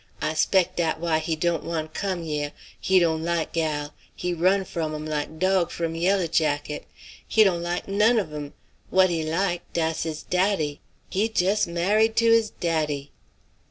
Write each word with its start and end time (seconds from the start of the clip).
I 0.19 0.33
spec' 0.33 0.75
dat 0.77 0.99
why 0.99 1.19
he 1.19 1.35
dawn't 1.35 1.61
want 1.63 1.93
'come 1.93 2.23
yeh. 2.23 2.49
He 2.79 2.97
dawn't 2.97 3.23
like 3.23 3.53
gal; 3.53 3.93
he 4.15 4.33
run 4.33 4.61
f'om 4.65 4.95
'em 4.95 5.05
like 5.05 5.37
dog 5.37 5.69
from 5.69 5.93
yalla 5.93 6.27
jacket. 6.27 6.87
He 7.27 7.43
dawn't 7.43 7.61
like 7.61 7.87
none 7.87 8.17
of 8.17 8.33
'm. 8.33 8.55
What 8.89 9.11
he 9.11 9.21
like, 9.23 9.61
dass 9.73 10.01
his 10.01 10.23
daddy. 10.23 10.81
He 11.11 11.29
jus' 11.29 11.67
married 11.67 12.15
to 12.15 12.31
his 12.31 12.49
daddy." 12.49 13.11